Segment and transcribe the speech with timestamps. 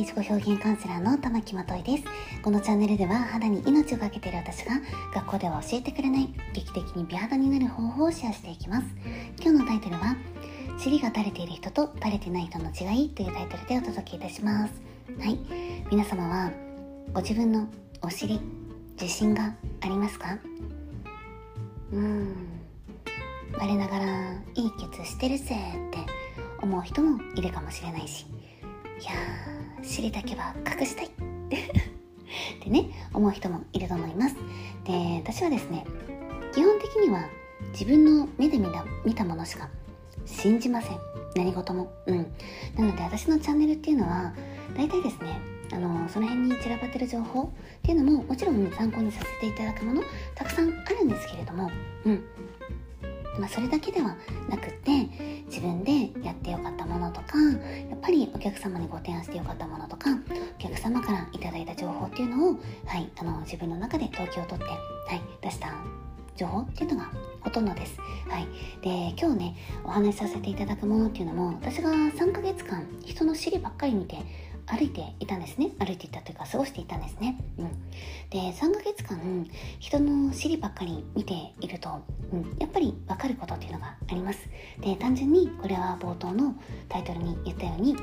[0.00, 2.04] ティ自己表現カウンセラーの玉木まといです。
[2.42, 4.80] このチャンネルでは肌に命をかけている私が
[5.14, 8.86] 学校では教えてくれない劇的に美肌になる方法をシェアしていきます。
[9.40, 10.16] 今日のタイトルは
[10.78, 14.72] 尻が垂れている人と垂れてない人の違いというタイトルでお届けいたします。
[15.18, 15.38] はい。
[15.90, 16.50] 皆様は
[17.12, 17.68] ご自分の
[18.00, 18.40] お尻
[18.98, 20.38] 自信がありますか？
[21.92, 22.34] うーん。
[23.58, 25.98] 我ながらいいケツしてるぜって
[26.62, 28.24] 思う人もいるかもしれないし
[29.00, 31.06] いやー尻だけは隠したい。
[31.10, 34.36] ってね思う人もいると思います。
[34.84, 35.84] で私はですね
[36.52, 37.28] 基本的には
[37.72, 39.68] 自分の目で見た見たものしか
[40.26, 40.98] 信じません。
[41.34, 41.92] 何事も。
[42.06, 42.26] うん。
[42.76, 44.32] なので私のチャンネルっていうのは
[44.76, 45.40] 大体ですね
[45.72, 47.48] あのその辺に散らばってる情報っ
[47.82, 50.02] ていうのももちろん参考にさせていただくもの
[50.34, 51.70] たくさんあるんですけれども
[52.04, 52.24] うん。
[53.38, 54.16] まあ、それだけでは
[54.48, 54.90] なくって
[55.46, 55.99] 自分で
[56.40, 60.10] ってよかったものとかやっぱりお客様にご提案してよかったものとか
[60.56, 64.74] お客様からいいた情報っていうのを、はい、あの自分の中で統計を取って、は
[65.14, 65.74] い、出した
[66.36, 67.10] 情報っていうのが
[67.40, 67.98] ほとんどです。
[68.28, 68.46] はい、
[68.80, 74.16] で今日ねお話しさせていただくものっていうのも私が3ヶ月間人の尻ばっかり見て
[74.70, 77.68] 歩いていたんですね歩いていたというか過ごしていたんですね、うん、
[78.30, 79.46] で3ヶ月間
[79.80, 84.38] 人の尻ばっかり見ていると、うん、やっぱり分かることっていうのがあります
[84.80, 86.54] で単純にこれは冒頭の
[86.88, 87.96] タイトルに言ったように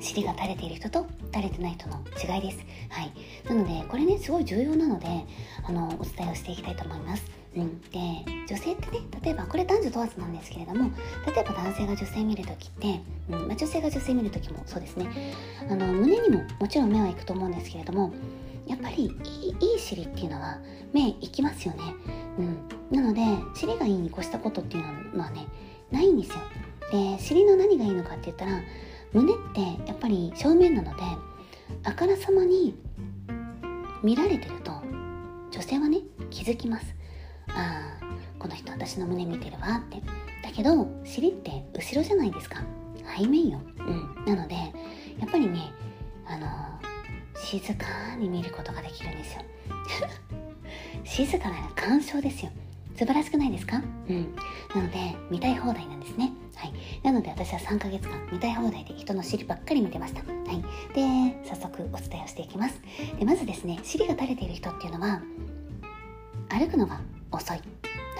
[0.00, 2.58] 尻が垂れている人と垂れてない人の違いです。
[2.88, 3.12] はい。
[3.46, 5.06] なので、これね、すごい重要なので、
[5.62, 7.39] あの、お伝えをしていきたいと思います。
[7.56, 7.80] うん。
[7.90, 7.98] で、
[8.46, 10.90] 女性ってね、例えば、これ男女問わずなんですけれども、
[11.26, 15.08] 例えば男性が女性見るときって、うん、まあ、女性が女性見るときもそうですね、
[15.68, 18.12] あの、胸にももちろん目は行くと思うんですけれども、
[18.66, 20.58] やっぱりいいいい尻っていうのは
[20.92, 21.82] 目行きますよね。
[22.38, 22.96] うん。
[22.96, 23.22] なので、
[23.54, 25.46] 尻がいいに越したことっていうのはね、
[25.90, 26.36] ないんですよ。
[26.92, 28.60] で、尻の何がいいのかって言ったら、
[29.12, 31.02] 胸ってやっぱり正面なので
[31.84, 32.74] あからさまに
[34.02, 34.72] 見られてると
[35.50, 35.98] 女性はね
[36.30, 36.94] 気づきます
[37.54, 38.04] ああ
[38.38, 40.00] この人私の胸見てるわって。
[40.42, 42.62] だけど尻って後ろじゃないですか。
[43.18, 43.60] 背面よ。
[43.78, 44.24] うん。
[44.26, 45.72] なのでやっぱりね
[46.26, 46.46] あの
[47.36, 47.86] 静か
[48.18, 49.42] に見ることができるんですよ。
[51.04, 52.50] 静かな鑑賞ですよ。
[52.96, 53.82] 素晴らしくないですか？
[54.08, 54.34] うん。
[54.74, 56.32] なので見たい放題なんですね。
[56.54, 56.72] はい。
[57.02, 60.20] なので私は3ヶ月間見たい放題で人の尻ばっかり見てました。
[60.20, 60.62] はい。
[60.94, 62.80] で早速お伝えをしていきます。
[63.18, 65.20] でまずですね尻が垂れている人っていうのは
[66.48, 67.00] 歩くのが
[67.40, 67.56] 遅い。
[67.56, 67.62] は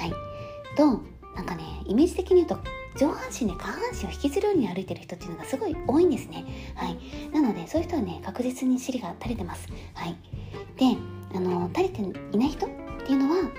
[0.06, 0.12] い。
[0.76, 1.00] と
[1.36, 2.58] なんかねイメージ的に言うと
[2.96, 6.44] 上半身で下半身を引きずるように歩いてる人っていうのがすごい多いんですね。
[6.74, 6.98] はい。
[7.32, 9.68] なのでそういう人はね確実に尻が垂れてます。
[9.94, 10.16] はい。
[10.76, 10.96] で
[11.34, 12.68] あの垂れていない人っ
[13.06, 13.50] ていうのは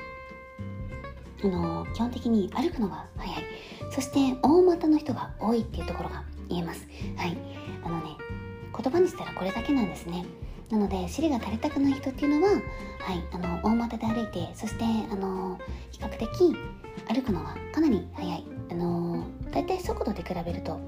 [1.43, 3.43] あの基本的に歩くのが早い。
[3.91, 6.87] そして大股の人が多いっていうところが言えます。
[7.15, 7.37] はい。
[7.83, 8.17] あのね
[8.77, 10.25] 言葉にしたらこれだけなんですね。
[10.71, 12.61] なので尻が垂れたくない人っていうのは、はい、
[13.33, 15.59] あの大股で歩いてそしてあの
[15.91, 16.27] 比較的
[17.13, 18.45] 歩くのがかなり速い。
[18.71, 20.79] あの大体速度で比べると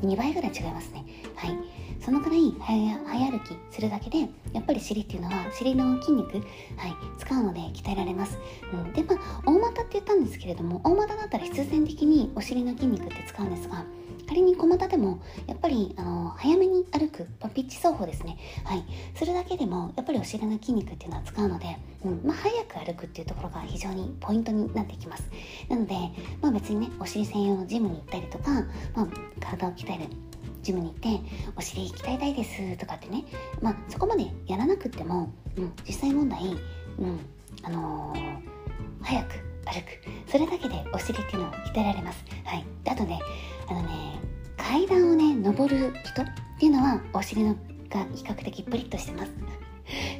[0.00, 1.04] 2倍ぐらい違いますね。
[1.36, 1.56] はい。
[2.00, 4.20] そのくらい早歩きするだけで
[4.52, 6.44] やっぱり尻っていうのは尻の筋肉、はい、
[7.18, 8.38] 使うので鍛えられます、
[8.72, 13.84] うん、でまあ大股って言ったんですけれども大股だったら必然的にお尻の筋肉って使うんですが
[14.26, 18.38] 仮に小股でもやっぱりあの早めに歩く、まあ、ピッチ走法ですね。
[18.64, 18.84] はい。
[19.14, 22.22] するだけでもやっぱりお尻の筋肉っていうのは使うので、うん。
[22.24, 25.30] まあ、早く歩くっていうところが非常にポイントになってきます。
[25.68, 25.94] なので、
[26.40, 28.50] まあ、別にねお尻専用のジムに行ったりとか、
[28.94, 29.06] まあ、
[29.40, 30.06] 体を鍛える
[30.62, 31.20] ジムに行って
[31.54, 33.24] お尻鍛えたいですとかってね
[33.60, 36.40] まあそこまでやらなくっても、うん、実際問題、
[36.98, 37.20] うん。
[37.62, 38.40] あのー、
[39.02, 39.34] 早く
[39.66, 40.30] 歩く。
[40.30, 42.24] それだけでお尻っていうのは鍛えられます。
[42.44, 42.64] はい。
[42.88, 43.20] あとね
[43.68, 44.18] あのね
[44.56, 46.22] 階段をね登る人
[46.60, 47.54] っていうのはお尻の
[47.88, 49.32] が比較的プリッとしてます。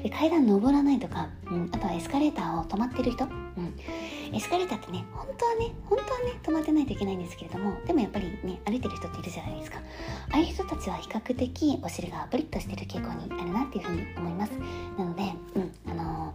[0.03, 3.75] で階段登らないとか、うん、あとはエスカレーターを止まってる人、うん、
[4.35, 9.81] エスカレーターってね本当はね本当はね止まってないといけないんですけれどもでもやっぱりね歩いてる人っているじゃないですか。
[10.31, 14.53] ああいう人たちは比較的お尻がプリッとしてる傾向にあるなっていうふうに思います。
[14.97, 15.23] なので、
[15.57, 16.35] うん、あの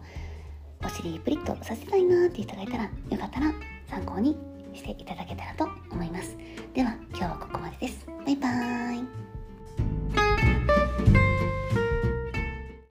[0.82, 3.52] ー、お尻プリッとさせたいなっていう人がいたらよかったら
[3.90, 4.38] 参考に
[4.72, 6.36] していただけたらと思います。
[6.74, 8.06] では今日はここまでです。
[8.06, 9.25] バイバーイ。